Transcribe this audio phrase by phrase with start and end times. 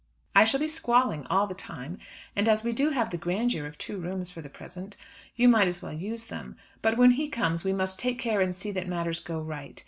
[0.35, 1.99] I shall be squalling all the time,
[2.35, 4.97] and as we do have the grandeur of two rooms for the present,
[5.35, 6.57] you might as well use them.
[6.81, 9.79] But when he comes we must take care and see that matters go right.